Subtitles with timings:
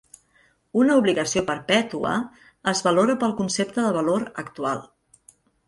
[0.83, 2.15] Una obligació perpètua
[2.73, 4.85] es valora pel concepte de Valor actual.